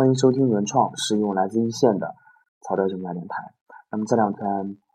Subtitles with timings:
[0.00, 2.14] 欢迎收听原创，是用来自一线的
[2.62, 3.52] 草调竞价电台。
[3.92, 4.40] 那么这两天，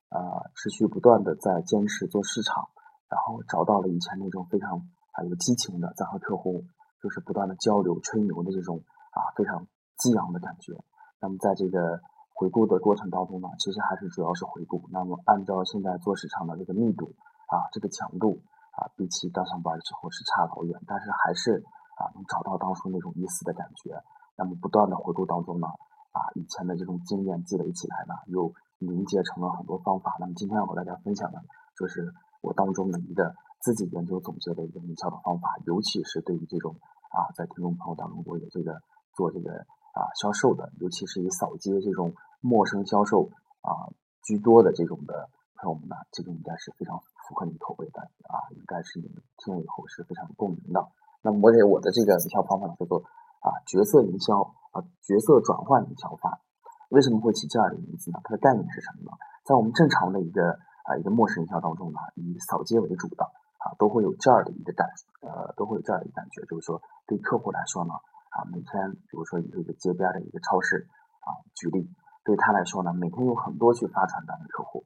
[0.10, 2.66] 呃，持续不断的在坚持做市场，
[3.06, 4.82] 然后找到了以前那种非常
[5.14, 6.66] 啊有激情的，在和客户
[7.00, 8.82] 就是不断的交流吹牛的这种
[9.14, 9.68] 啊非常
[10.00, 10.74] 激昂的感觉。
[11.22, 12.02] 那么在这个
[12.34, 14.90] 回顾的过程当中呢，其实还是主要是回顾。
[14.90, 17.14] 那么按照现在做市场的这个密度
[17.54, 18.42] 啊，这个强度
[18.74, 21.64] 啊，比起刚上班的时候是差老远，但是还是
[21.94, 24.02] 啊能找到当初那种一丝的感觉。
[24.38, 25.68] 那么不断的回顾当中呢，
[26.12, 30.16] 啊，以前的这种经验积累起来呢，又凝结成了很多方法。
[30.20, 31.40] 那么今天要和大家分享的，
[31.78, 36.76] 就是我当中的一个自己研究总结的一个营销的方法，尤其是对于这种
[37.16, 38.76] 啊，在听众朋友当中我有这个
[39.16, 39.52] 做这个
[39.94, 43.30] 啊销售的，尤其是以扫街这种陌生销售
[43.62, 43.88] 啊
[44.24, 45.30] 居多的这种的
[45.62, 50.86] 朋友们呢，这个应该是非常符合你口味的啊，应该是你们听了以后是非常有共鸣的。
[51.22, 53.02] 那么我给我的这个营销方法叫做。
[53.46, 54.42] 啊，角色营销
[54.74, 56.42] 啊，角色转换营销法，
[56.90, 58.18] 为什么会起这样的名字呢？
[58.24, 59.14] 它的概念是什么呢？
[59.46, 60.58] 在我们正常的一个
[60.90, 63.24] 啊一个陌生营销当中呢，以扫街为主的
[63.62, 64.90] 啊，都会有这样的一个感
[65.22, 67.94] 呃，都会有这样的一个感觉，就是说对客户来说呢，
[68.34, 70.90] 啊，每天比如说以这个街边的一个超市
[71.22, 71.88] 啊举例，
[72.24, 74.86] 对他来说呢，每天有很多去发传单的客户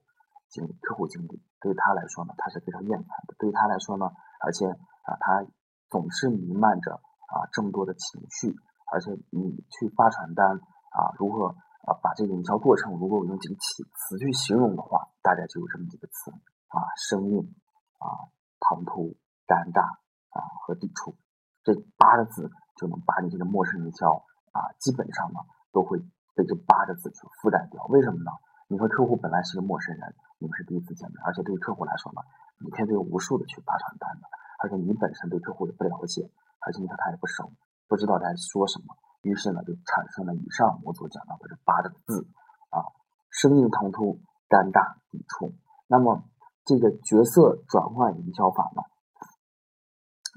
[0.49, 3.35] 经客户经理，对他来说呢，他是非常厌烦的。
[3.39, 4.11] 对他来说呢，
[4.43, 5.47] 而且啊，他
[5.89, 6.99] 总是弥漫着。
[7.29, 8.55] 啊，这么多的情绪，
[8.91, 10.57] 而且你去发传单
[10.91, 11.47] 啊，如何
[11.85, 16.31] 啊把这个营销过程，如果我用几个词词去形容的话，大概就有这么几个词
[16.69, 17.53] 啊，生硬
[17.99, 19.81] 啊，唐突、尴尬
[20.29, 21.15] 啊和抵触，
[21.63, 25.39] 这八个字就能把你这个陌生营销啊，基本上呢
[25.71, 25.99] 都会
[26.35, 27.85] 被这八个字去覆盖掉。
[27.85, 28.31] 为什么呢？
[28.67, 32.21] 你和客户本来是个陌生人，你们是第一次见面，而且对于客户来说呢，
[32.57, 34.27] 每天都有无数的去发传单的，
[34.61, 36.29] 而且你本身对客户也不了解。
[36.65, 37.51] 而且你和他也不熟，
[37.87, 42.27] 不知道在说什么，于是呢就产生了以上我所讲到的这八个字
[42.69, 42.83] 啊：
[43.29, 45.55] 生硬、唐突、尴尬、抵触。
[45.87, 46.23] 那么
[46.65, 48.83] 这个角色转换营销法呢，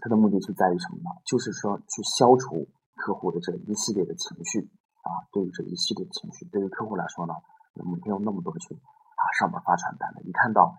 [0.01, 1.11] 它的目的是在于什么呢？
[1.27, 4.71] 就是说去消除客户的这一系列的情绪
[5.03, 5.27] 啊。
[5.33, 7.35] 对于这一系列的情绪，对于客户来说呢，
[7.75, 10.75] 每天有那么多去啊上门发传单的，一看到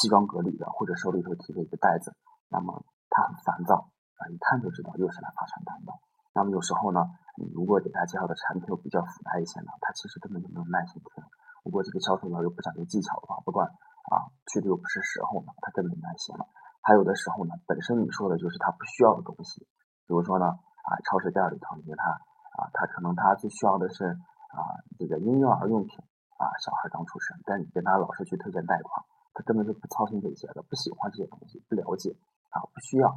[0.00, 2.14] 西装革履的或者手里头提着一个袋子，
[2.48, 3.90] 那么他很烦躁。
[4.28, 5.92] 一看就知道又是来发传单的。
[6.34, 11.24] 那么有时候呢，你如果给他介绍的产品又比较复杂一些呢，他其实根本就没有耐心听。
[11.64, 16.44] 如果这个销售员又不讲究技巧的话，不管啊去的又不是时候呢，他根本没耐心了。
[16.82, 19.62] 还有的时候呢，本身你说的就是他不需要的东西，
[20.06, 22.10] 比如说呢，啊超市店里头你给他
[22.58, 24.58] 啊，他可能他最需要的是啊
[24.98, 25.96] 这个婴幼儿用品
[26.36, 32.10] 啊，小孩刚出生，但你跟他老是去推荐贷款，他根本就不操心这些的，不喜欢这些东西，不了解
[32.50, 33.08] 啊，不需要。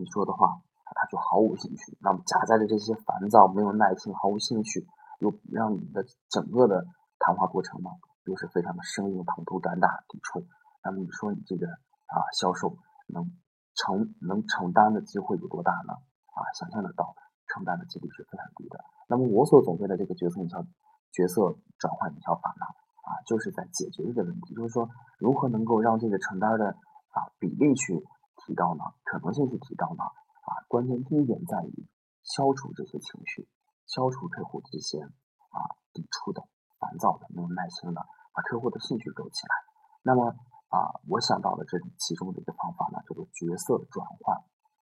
[0.00, 0.62] 你说的话，
[0.96, 1.94] 他就毫无兴趣。
[2.00, 4.88] 那么夹杂着这些烦躁、没有耐心、毫无兴趣，
[5.18, 6.86] 又让你的整个的
[7.18, 7.90] 谈话过程呢，
[8.24, 10.46] 又是非常的生硬、唐突、尴尬、抵触。
[10.82, 12.78] 那么你说你这个啊销售
[13.08, 13.28] 能
[13.74, 15.92] 承能承担的机会有多大呢？
[16.32, 17.14] 啊，想象得到，
[17.52, 18.80] 承担的几率是非常低的。
[19.06, 20.64] 那么我所总结的这个角色营销、
[21.12, 22.64] 角色转换营销法呢，
[23.04, 26.70] 啊，就是在解决这个问题，就是说如何能够让这个承担的
[27.12, 28.02] 啊比例去。
[28.46, 31.86] 提高呢，可能性去提高呢，啊，关键第一点在于
[32.22, 33.48] 消除这些情绪，
[33.86, 35.58] 消除客户这些啊
[35.92, 36.42] 抵触的、
[36.78, 38.00] 烦躁的、没有耐心的，
[38.32, 39.54] 把客户的兴趣勾起来。
[40.02, 40.34] 那么
[40.70, 44.38] 啊，我想到的这其中的一个方法呢，叫做角色转换。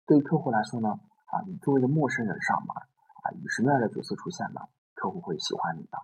[0.06, 0.90] 对于客户来说呢，
[1.32, 4.62] 啊，你作为一个陌生人上门，啊，以什么样的角色出现呢？
[4.96, 5.98] 客户会喜欢你的，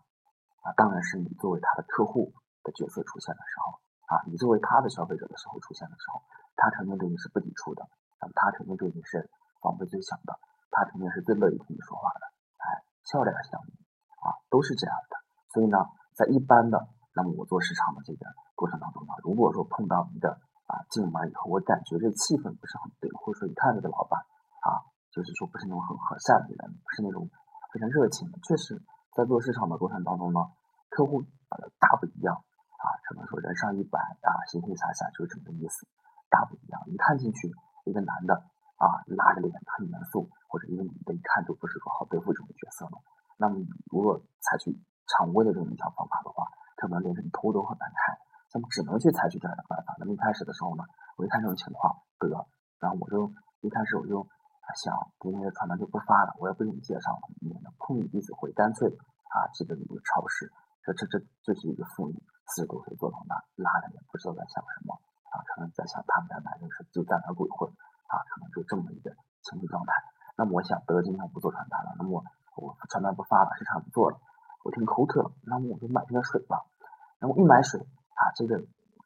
[0.61, 2.33] 啊，当然是你作为他的客户
[2.63, 3.79] 的角色出现的时候，
[4.13, 6.21] 啊，你作为他的消费者的时候出现的时候。
[6.55, 7.87] 他肯定对你是不抵触的，
[8.19, 9.29] 那么他肯定对你是
[9.61, 10.37] 防备最小的，
[10.69, 12.25] 他肯定是最乐意听你说话的，
[12.57, 13.73] 哎，笑脸相迎
[14.21, 15.17] 啊，都是这样的。
[15.53, 15.77] 所以呢，
[16.15, 18.25] 在一般的，那么我做市场的这个
[18.55, 20.31] 过程当中呢，如果说碰到一个
[20.67, 24.19] 啊进门以后，我感觉这气氛不是很对，或者说一看这个老板
[24.61, 24.79] 啊，
[25.11, 27.29] 就是说不是那种很和善的人，不是那种
[27.73, 28.81] 非常热情的，确实，
[29.15, 30.39] 在做市场的过程当中呢，
[30.89, 35.87] 客户呃大不一样啊，可能说人上一百啊，形形色色，就是这么个意思。
[36.31, 37.51] 大不一样，一看进去，
[37.83, 38.33] 一个男的
[38.79, 42.97] 啊，拉着脸很严肃，或者一个女的，一看就不是说好对付这种角色了。
[43.37, 44.71] 那么你，如果采取
[45.11, 46.47] 常规的这种营销方法的话，
[46.77, 48.17] 可能连人头都很难开。
[48.53, 49.95] 那么，只能去采取这样的办法。
[49.99, 50.83] 那么一开始的时候呢，
[51.17, 52.27] 我一看这种情况，得，
[52.79, 53.31] 然后我就
[53.61, 54.25] 一开始我就
[54.75, 60.51] 想，今天的传单就不发了，我也不给你介绍了，免得碰你鼻子灰，干脆啊，这个一个超市，
[60.83, 62.15] 这这这这是一个妇女，
[62.47, 64.99] 四十多岁做老大，拉着脸不知道在想什么。
[65.51, 67.67] 可能在想他们家男人是就在那鬼混，
[68.07, 69.11] 啊，可能就这么一个
[69.43, 69.91] 情绪状态。
[70.37, 72.23] 那么我想得今天不做传单了，那么
[72.55, 74.17] 我传单不发了，市场不做了，
[74.63, 76.63] 我挺口渴，那么我就买瓶水吧。
[77.19, 77.79] 然后一买水
[78.15, 78.57] 啊，这个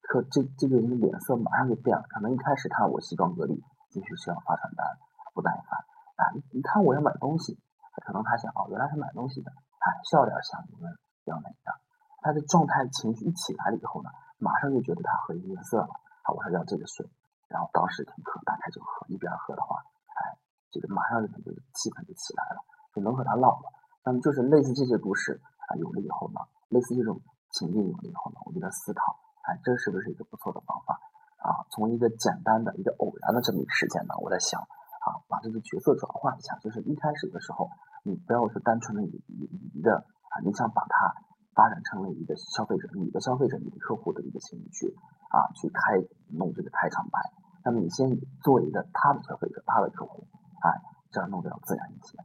[0.03, 4.86] 客这这个人的脸色马上就变了，可能一开始看我西装革履进去是要发传单，
[5.33, 5.80] 不耐烦
[6.15, 7.59] 啊，一看我要买东西，
[8.06, 10.77] 可能他想哦，原来是买东西的，哎，笑脸相迎
[11.25, 11.75] 要那样，
[12.21, 15.89] 他的状态情绪一起来了以后呢，马上就觉得他和颜色了，
[16.35, 17.07] 我说要这个水，
[17.47, 19.79] 然后当时挺渴，打开就喝，一边喝的话，
[20.11, 20.35] 哎，
[20.69, 22.59] 这个马上就这个气氛就起来了，
[22.93, 23.71] 就能和他唠了。
[24.03, 25.39] 那么就是类似这些故事
[25.71, 27.21] 啊，有了以后呢，类似这种。
[27.51, 29.15] 情境有了以后呢，我就在思考，
[29.47, 30.99] 哎，这是不是一个不错的方法
[31.39, 31.63] 啊？
[31.71, 37.69] 从一个简单的一个偶然的这么一个事件呢，我在想啊，把这个角色转换一下，就是一开始的时候，
[38.03, 39.23] 你不要是单纯的以
[39.71, 41.15] 一个啊，你想把它
[41.55, 44.91] 发展成为一个消费者，你的消费者，你的客户的一个情绪
[45.35, 45.99] 啊，去开
[46.31, 47.19] 弄这个开场白，
[47.65, 48.07] 那么你先
[48.39, 50.23] 做一个他的消费者，他的客户，
[50.63, 50.71] 哎，
[51.11, 52.15] 这样弄得要自然一些，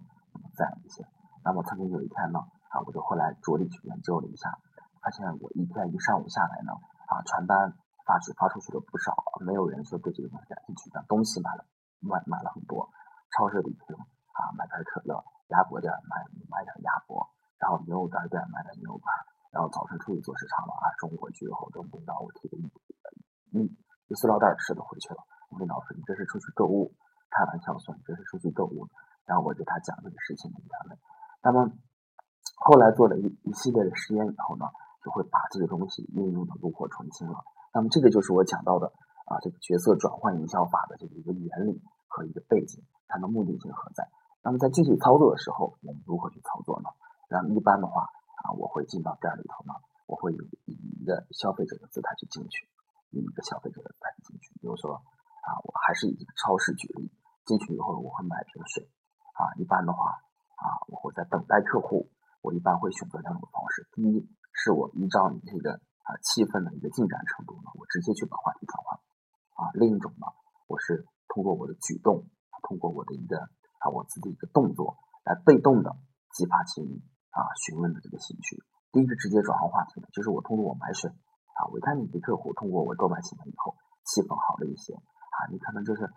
[0.55, 1.03] 自然一些。
[1.43, 2.39] 那么曾经有一天呢，
[2.71, 4.55] 啊，我就后来着力去研究了一下。
[5.03, 6.71] 发现我一天一上午下来呢，
[7.09, 7.73] 啊，传单
[8.05, 11.65] 发去发出去了不少，没有人说对这个东西感兴趣，但东西买了
[11.99, 12.87] 买买了很多。
[13.33, 16.21] 超市里头啊，买瓶可乐，鸭脖店买
[16.53, 17.27] 买点鸭脖，
[17.59, 19.09] 然后牛肉干店买点牛肉干，
[19.51, 22.69] 然后早晨出去做市场了啊，中午回去以后，这领导我提个一
[23.53, 23.65] 一
[24.09, 25.23] 一塑料袋吃的回去了。
[25.51, 26.95] 我领导说你这是出去购物，
[27.31, 28.89] 开玩笑说你这是出去购物。
[29.27, 30.99] 然后我给他讲这个事情的原委。
[31.43, 31.71] 那么
[32.57, 34.67] 后来做了一一系列的实验以后呢？
[35.03, 37.43] 就会把这个东西运用的炉火纯青了。
[37.73, 38.93] 那么这个就是我讲到的
[39.25, 44.07] 啊，这个角色转换营销法的这个一个原理和一个背景，它的目的性何在？
[44.43, 46.91] 那么在具体操作的时候，我们如何去操作呢？
[47.31, 48.03] 那么一般的话
[48.45, 49.73] 啊，我会进到店里头呢，
[50.05, 52.69] 我会以一个消费者的姿态去进去，
[53.19, 54.55] 一个消费者的姿态进去。
[54.61, 57.11] 比如说啊，我还是以这个超市举例，
[57.45, 58.87] 进去以后我会买瓶水
[59.35, 60.23] 啊，一般的话
[60.55, 62.11] 啊，我会在等待客户，
[62.43, 64.29] 我一般会选择两种方式，第一。
[64.53, 65.73] 是我依照你这个
[66.03, 68.99] 啊气氛的一个进展程度呢，我直接去把话题转换
[69.57, 69.71] 啊。
[69.73, 70.27] 另一种呢，
[70.67, 72.27] 我是通过我的举动，
[72.67, 73.39] 通过我的一个
[73.79, 75.97] 啊我自己一个动作来被动的
[76.35, 78.61] 激发起你啊询问的这个兴趣。
[78.93, 81.11] 第一个直接转换话题呢，就是我通过我买水
[81.61, 83.77] 啊，我一看你的客户通过我购买行为以后
[84.09, 86.09] 气氛好了一些啊，你可能就是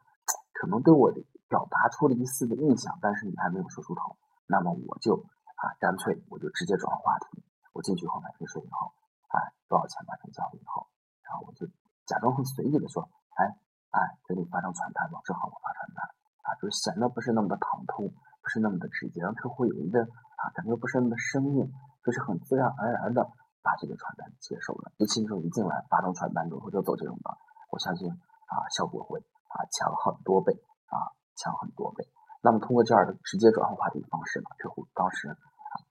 [0.55, 1.19] 可能对我的
[1.49, 4.15] 表达出了一丝的印象，但是你还没有说出口，
[4.47, 5.19] 那么我就
[5.59, 7.43] 啊干脆我就直接转话题。
[7.73, 8.93] 我进去后买瓶水以后，
[9.33, 10.87] 哎，多少钱买成交了以后，
[11.25, 11.67] 然后我就
[12.05, 13.43] 假装很随意的说，哎
[13.89, 13.99] 哎，
[14.29, 16.05] 给你发张传单吧，正好我发传单，
[16.45, 21.71] 啊，就显得不是那么的唐突，不是那么的直接，让客户有一个啊感觉不是那么的生硬，
[22.05, 23.27] 就是很自然而然的
[23.63, 24.91] 把这个传单接受了。
[24.97, 27.31] 一新手一进来发张传单之后就走这种的，
[27.71, 29.19] 我相信啊效果会
[29.49, 30.53] 啊强很多倍
[30.91, 32.05] 啊强很多倍。
[32.43, 35.35] 那么通过这样的直接转换话题的方式呢，客户当时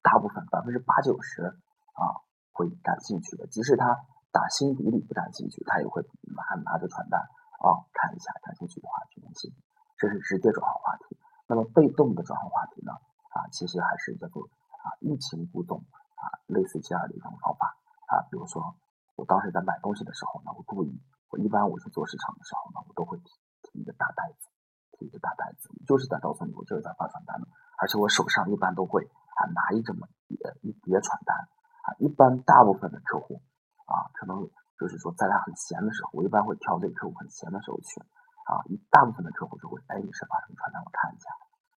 [0.02, 1.58] 大部分百分之八九十。
[1.92, 3.84] 啊，会感兴趣的，即使他
[4.32, 9.52] 打心底里不感兴趣，他也会拿拿着传单啊看一下，感兴趣的话去联系。
[9.98, 11.18] 这是直接转换话题。
[11.46, 12.92] 那么被动的转换话题呢？
[13.36, 14.42] 啊，其实还是叫做
[14.80, 15.84] 啊欲擒故纵
[16.22, 17.74] 啊，类似这样的一种方法
[18.06, 18.22] 啊。
[18.30, 18.62] 比如说，
[19.18, 20.94] 我当时在买东西的时候呢，我故意，
[21.28, 23.30] 我一般我去做市场的时候呢，我都会提
[23.66, 24.46] 提一个大袋子，
[24.92, 27.48] 提一个大袋子，就是在告诉你我就是在发传单的，
[27.82, 31.34] 而且我手上一般都会啊拿一这么一一叠传单。
[31.82, 33.42] 啊，一般大部分的客户
[33.90, 34.38] 啊，可能
[34.78, 37.98] 就是说，在他很闲的时候，我一般会挑这个客户很闲的时候去
[38.46, 38.62] 啊。
[38.70, 40.78] 一大部分的客户就会，哎，你是发什么传单？
[40.78, 41.26] 我看一下。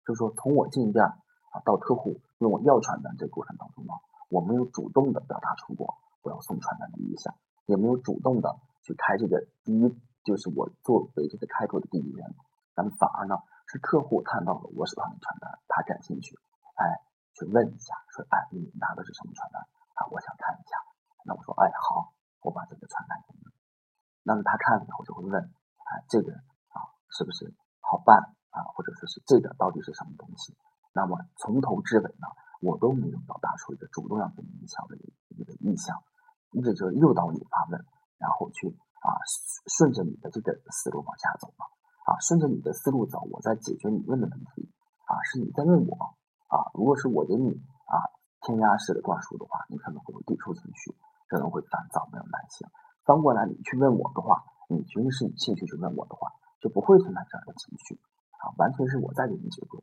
[0.06, 3.94] 就是说，从我进店啊到客户问我要传单这个过程当中呢，
[4.28, 7.34] 我没有主动的表达出过我要送传单的意向，
[7.66, 12.34] 也没有主动的去开这个第一，就是我作为这个开口的第一人。
[12.74, 16.36] 那么反而呢，是客户看到了我手上的传单，他感兴趣，
[16.74, 16.84] 哎，
[17.34, 19.62] 去问一下，说，哎，你拿的是什么传单？
[19.94, 20.76] 啊，我想看一下。
[21.24, 23.46] 那我说，哎，好，我把这个传单给你。
[24.22, 26.32] 那么他看了以后就会问，哎，这个
[26.74, 28.18] 啊是不是好办
[28.50, 28.60] 啊？
[28.74, 30.54] 或者说是这个到底是什么东西？
[30.92, 32.25] 那么从头至尾呢，
[33.96, 34.96] 主动要跟你营销的
[35.32, 35.96] 一个意向，
[36.52, 37.80] 一直就是诱导你发问，
[38.20, 38.68] 然后去
[39.00, 39.16] 啊
[39.72, 41.64] 顺着你的这个思路往下走嘛。
[42.04, 44.68] 啊，顺着你的思路走，我在解决你问的问题
[45.08, 45.96] 啊，是你在问我
[46.52, 46.68] 啊。
[46.74, 47.48] 如果是我给你
[47.88, 48.12] 啊。
[48.44, 50.94] 填鸭式的灌输的话，你可能会有抵触情绪，
[51.26, 52.62] 可能会烦躁，没有耐心。
[53.02, 57.98] 翻过来，你去问我的话，你绝对是你兴趣去问我的话，就不会存在这样的情绪
[58.38, 59.82] 啊，完全是我在给你解决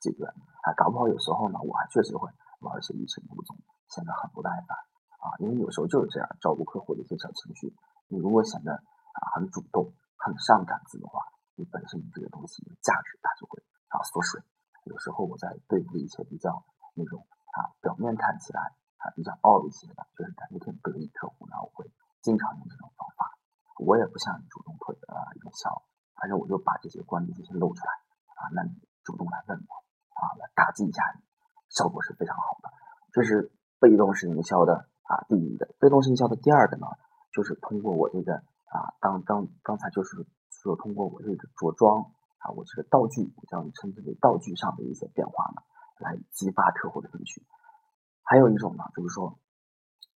[0.00, 0.74] 解决啊。
[0.76, 2.28] 搞不好有时候呢，我还确实会
[2.62, 3.56] 玩一些欲擒故纵，
[3.88, 4.78] 显得很不耐烦
[5.20, 5.36] 啊。
[5.38, 7.74] 因为有时候就是这样，照顾客户的一些小情绪，
[8.08, 11.20] 你如果显得啊很主动、很上杆子的话，
[11.54, 14.40] 你本身你这个东西的价值它就会啊缩水。
[14.84, 16.64] 有时候我在对付一些比较。
[16.94, 17.24] 那种
[17.56, 18.60] 啊表面看起来
[19.00, 21.88] 啊比较傲一些的，就是感觉挺得意客户呢，我会
[22.20, 23.32] 经常用这种方法。
[23.80, 25.72] 我也不向你主动推呃营销，
[26.20, 27.92] 反正我就把这些关键这些露出来
[28.36, 29.72] 啊，那你主动来问我
[30.20, 31.24] 啊，来打击一下你，
[31.72, 32.70] 效果是非常好的。
[33.12, 33.50] 这是
[33.80, 36.86] 被动式营销的啊第一个，被动式营销的第二个呢，
[37.32, 45.62] 就是通过我这个啊，当刚刚才就是说通过我这个着装啊，我这个道具，我将称之为道具上的一些变化呢，
[45.98, 47.44] 来激发客户的兴趣。
[48.22, 49.38] 还有一种呢，就是说。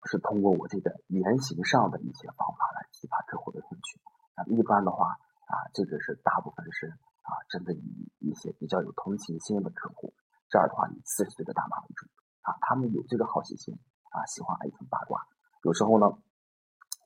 [0.05, 4.01] 是通过我这个言行上的一些方法来激发客户的兴趣。
[4.35, 5.17] 那一般的话
[5.47, 6.87] 啊，这个是大部分是
[7.21, 10.13] 啊，针对于一些比较有同情心的客户。
[10.53, 12.05] 这儿的话以四十岁的大妈为主
[12.45, 13.73] 啊，他们有这个好奇心
[14.13, 15.25] 啊，喜欢爱听八卦。
[15.63, 16.05] 有时候呢，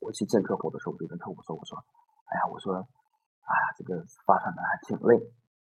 [0.04, 1.80] 我去见客户的时候，我就跟客户说：“我说，
[2.28, 5.16] 哎呀，我说，哎呀，这个发传单还挺累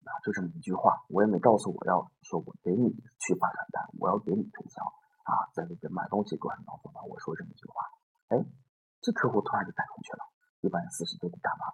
[0.08, 2.88] 啊，就这么一句话，我也没告诉我要说我给你
[3.20, 4.80] 去发传单，我要给你推销。”
[5.28, 7.84] 啊，在这个买东西过程当中呢，我说这么一句话，
[8.32, 8.40] 哎，
[9.02, 10.24] 这客户突然就带进去了。
[10.64, 11.68] 一般四十岁的大妈，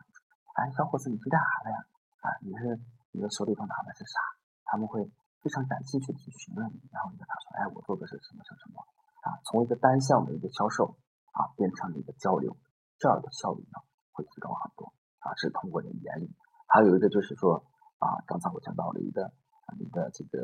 [0.58, 1.78] 哎，小伙子，你是干啥的呀？
[2.18, 2.82] 啊，你是
[3.12, 4.18] 你的手里头拿的是啥？
[4.64, 5.08] 他们会
[5.44, 8.80] 非常感兴趣去询问你，然后你跟他说，哎，我做的是什么什么什么
[9.28, 9.36] 啊？
[9.44, 10.96] 从一个单向的一个销售
[11.36, 12.56] 啊，变成了一个交流，
[12.96, 13.84] 这样的效率呢
[14.16, 14.88] 会提高很多
[15.20, 15.36] 啊。
[15.36, 16.32] 是通过你的言语，
[16.72, 17.60] 还有一个就是说
[18.00, 19.30] 啊，刚才我讲到了一个
[19.78, 20.40] 你的这个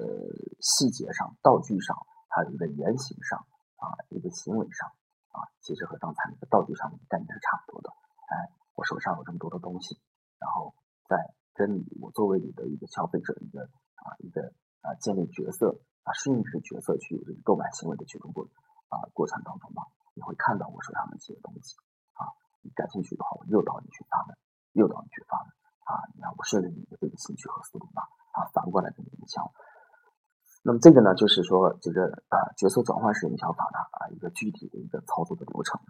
[0.60, 1.96] 细节上、道具上。
[2.32, 4.86] 还有一个言行上啊，一个行为上
[5.34, 7.90] 啊，其实和刚才那个道具上的概念是差不多的。
[8.30, 9.98] 哎，我手上有这么多的东西，
[10.38, 10.72] 然后
[11.08, 13.64] 在跟你，我作为你的一个消费者，一个
[13.98, 18.44] 啊，一个啊，建立角色啊，适应这个角色去这个购买行为的去通过
[18.88, 19.82] 啊过程当中吧，
[20.14, 21.76] 你会看到我手上的这些东西
[22.14, 22.26] 啊，
[22.62, 24.36] 你感兴趣的话，我诱导你去发问，
[24.72, 25.48] 诱导你去发问
[25.84, 29.52] 啊，你看我顺着你的这个兴趣和思路吧，啊，反过来给你营销。
[30.62, 35.80] 那么这个呢，就是说这个啊角色转换式营销法的啊一个具体的一个操作的流程。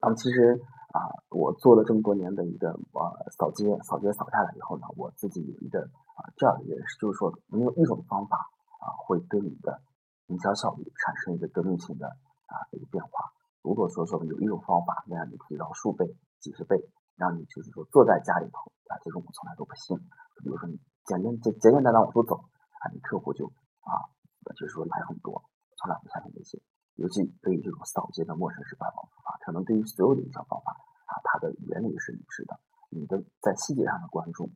[0.00, 0.60] 那么其实
[0.92, 5.88] 啊，我做了这么多年的一个啊扫街，扫街扫下来以后呢，我自己有一个
[6.36, 8.36] 这样的认识，就是说没有一种方法
[8.80, 9.82] 啊会对你的
[10.26, 12.06] 营销效率产生一个革命性的
[12.46, 13.32] 啊一个变化。
[13.62, 16.06] 如果说说有一种方法能让你提高数倍、
[16.40, 16.76] 几十倍，
[17.16, 19.96] 让你就是说坐在家里头啊，这种我从来都不信。
[20.42, 23.46] 比如说你简单简简简单单往出走啊，你客户就
[23.80, 24.10] 啊，
[24.56, 25.44] 就是说来很多，
[25.76, 26.60] 从来不相信这些。
[26.96, 30.72] 尤其对于这种扫街的陌生式拜访方法，可能对于所有的营销方法
[31.06, 32.58] 啊，它的原理是一致的。
[32.90, 34.50] 你的在细节上的关注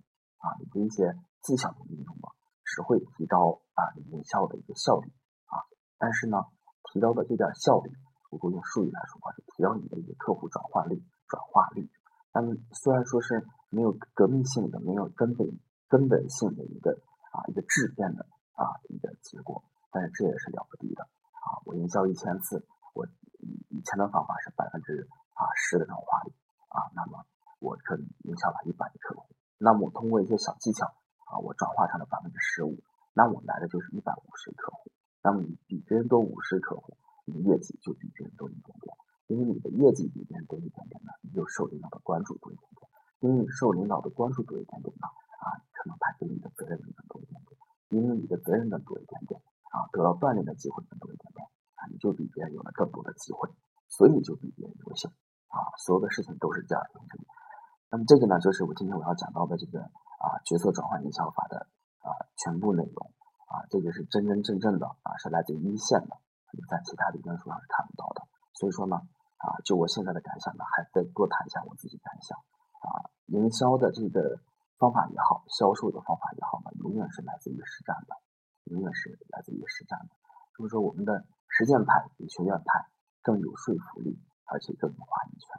[0.46, 1.10] 啊，你的一些
[1.42, 2.30] 技巧的运用啊，
[2.62, 5.10] 只会提高啊你营销的一个效率
[5.50, 5.66] 啊。
[5.98, 6.38] 但是呢，
[6.92, 7.90] 提高的这点效率，
[8.30, 11.90] 如果用术语来说的话，是提高你的一个客户转化率、转化率。
[12.30, 15.46] 但虽然说是没有革命性的、没有根本
[15.88, 16.92] 根本性的一个
[17.32, 18.24] 啊一个质变的。
[18.56, 19.62] 啊，一个结果，
[19.92, 21.02] 但是这也是了不得的
[21.44, 21.60] 啊！
[21.66, 23.04] 我营销一千次，我
[23.40, 26.32] 以以前的方法是百分之啊十的转化率
[26.72, 27.22] 啊，那么
[27.60, 30.86] 我可以营销了一百个客户，那么我通过一些小技巧
[31.26, 32.78] 啊，我转化成了百分之十五，
[33.14, 34.90] 那我来的就是一百五十客户，
[35.22, 38.96] 那么你比别人多五十客户，你的业绩就比别人多一点点，
[39.28, 42.88] 因为你的业绩比别人多一点点呢，你就受领导的关注多一点点，
[43.20, 45.08] 因为你受领导的关注多一点点呢，
[45.40, 47.56] 啊，可能他给你的责任更多一点点。
[47.88, 51.46] 因为你的责任更多一点点啊，得到锻炼的机会更多一点点
[51.76, 53.48] 啊，你就比别人有了更多的机会，
[53.88, 55.08] 所以你就比别人优秀
[55.48, 55.62] 啊。
[55.78, 57.00] 所有的事情都是这样的。
[57.90, 61.66] 那么这个呢，就是我今天我要讲到的这个啊角色转换营销法的
[62.02, 63.12] 啊全部内容
[63.48, 66.16] 啊，这个是真真正正的啊，是来自一线的，
[66.52, 68.22] 你在其他理论书上是看不到的。
[68.54, 68.96] 所以说呢
[69.38, 72.36] 啊，就我现在的感想呢，还再多谈一下我自己感想
[72.82, 74.40] 啊，营销的这个。
[74.78, 78.12] 方法也好，销售的方法也好呢，永远是来自于实战的，
[78.64, 80.12] 永远是来自于实战的。
[80.52, 82.84] 就是说，我们的实践派比学院派
[83.22, 85.55] 更有说服力，而且更有话语权。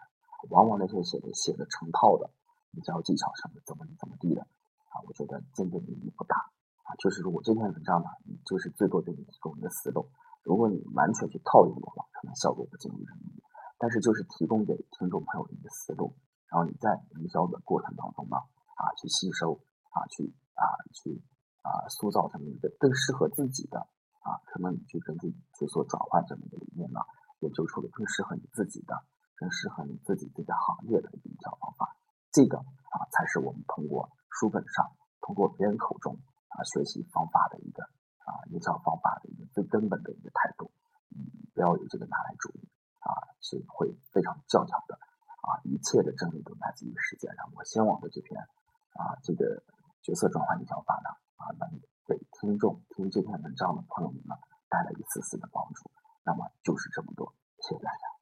[0.49, 2.29] 往往那些写的写的成套的
[2.71, 6.37] 营销技巧什么怎么怎么地的啊，我觉得真正意义不大
[6.83, 6.95] 啊。
[6.99, 8.07] 就是说我这篇文章呢，
[8.45, 10.09] 就是最多给你提供一个思路，
[10.43, 13.43] 如果你完全去套用的话，可能效果不尽如人意。
[13.77, 16.15] 但是就是提供给听众朋友的一个思路，
[16.49, 18.37] 然后你在营销的过程当中呢。
[18.77, 20.61] 啊，去吸收，啊，去啊，
[20.93, 21.19] 去
[21.63, 23.79] 啊，塑造这么一个更适合自己的
[24.21, 26.99] 啊，可能你去根据角色转换这么一个理念呢，
[27.39, 28.93] 研究出了更适合你自己的、
[29.37, 31.95] 更适合你自己这个行业的营销方法。
[32.31, 34.91] 这个啊，才是我们通过书本上、
[35.21, 36.17] 通过别人口中
[36.49, 37.83] 啊学习方法的一个
[38.25, 40.69] 啊营销方法的一个最根本的一个态度。
[41.15, 42.67] 嗯，不要有这个拿来主义
[42.99, 44.99] 啊，是会非常教条的
[45.47, 47.49] 啊，一切的真理都来自于实践上。
[47.55, 48.41] 我先往的这篇。
[48.97, 49.61] 啊，这个
[50.01, 51.69] 角色转换营销法呢，啊，能
[52.07, 54.33] 给听众听这篇文章的朋友们呢，
[54.69, 55.91] 带来一丝丝的帮助。
[56.23, 58.16] 那么就是这么多，谢谢大家。